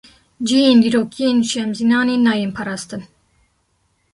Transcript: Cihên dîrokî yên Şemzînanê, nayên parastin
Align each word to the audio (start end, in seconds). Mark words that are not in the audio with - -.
Cihên 0.47 0.77
dîrokî 0.83 1.21
yên 1.29 1.37
Şemzînanê, 1.49 2.17
nayên 2.25 2.51
parastin 2.57 3.01